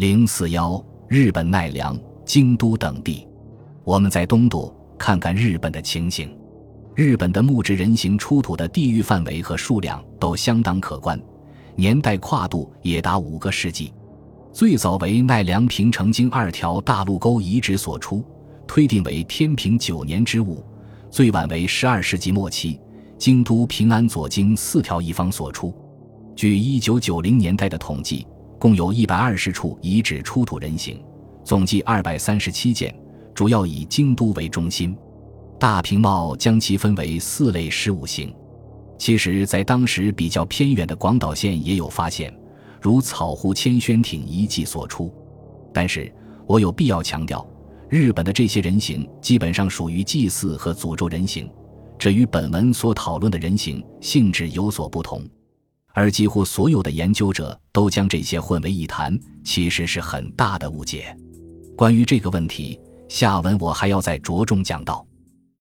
[0.00, 1.94] 零四幺，日本奈良、
[2.24, 3.28] 京都等地。
[3.84, 6.34] 我们在东渡看看日本的情形。
[6.94, 11.20] 日本的木质人形出土的地域范围和数量都相当可观，
[11.76, 13.92] 年代跨度也达五个世纪。
[14.54, 18.24] 最早为奈良平城京二条大路沟遗址所出，
[18.66, 20.64] 推定为天平九年之物；
[21.10, 22.80] 最晚为十二世纪末期，
[23.18, 25.74] 京都平安左京四条一方所出。
[26.34, 28.26] 据一九九零年代的统计，
[28.60, 31.02] 共有一百二十处遗址出土人形，
[31.42, 32.94] 总计二百三十七件，
[33.34, 34.94] 主要以京都为中心。
[35.58, 38.30] 大平茂将其分为四类十五形。
[38.98, 42.30] 其实，在当时比较偏远的广岛县也有发现。
[42.82, 45.10] 如草户千轩町遗迹所出，
[45.72, 46.12] 但是
[46.46, 47.46] 我有必要强调，
[47.88, 51.50] 日本的这些人形基本上属于祭祀和诅咒人形，
[51.98, 55.22] 这与本文所讨论的人形性质有所不同。
[55.92, 61.16] 而几乎所有的研究者都将这些混为一谈，其实是很大的误解。
[61.76, 65.06] 关于这个问题，下文我还要再着重讲到。